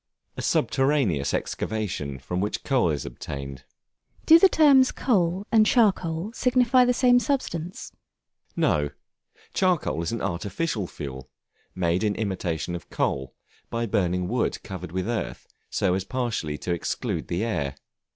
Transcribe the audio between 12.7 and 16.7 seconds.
of coal, by burning wood covered with earth so as partially